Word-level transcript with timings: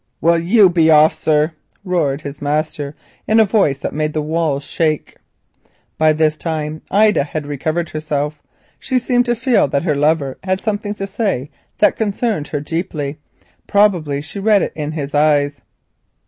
"Will 0.19 0.39
you 0.39 0.67
be 0.67 0.89
off, 0.89 1.13
sir?" 1.13 1.51
roared 1.85 2.21
his 2.23 2.41
master 2.41 2.95
in 3.27 3.39
a 3.39 3.45
voice 3.45 3.77
that 3.77 3.93
made 3.93 4.13
the 4.13 4.21
walls 4.23 4.63
shake. 4.63 5.15
By 5.99 6.11
this 6.11 6.37
time 6.37 6.81
Ida 6.89 7.23
had 7.23 7.45
recovered 7.45 7.89
herself. 7.89 8.41
She 8.79 8.97
seemed 8.97 9.27
to 9.27 9.35
feel 9.35 9.67
that 9.67 9.83
her 9.83 9.93
lover 9.93 10.39
had 10.43 10.59
something 10.59 10.95
to 10.95 11.05
say 11.05 11.51
which 11.77 11.95
concerned 11.97 12.47
her 12.47 12.59
deeply—probably 12.61 14.21
she 14.21 14.39
read 14.39 14.63
it 14.63 14.73
in 14.73 14.93
his 14.93 15.13
eyes. 15.13 15.61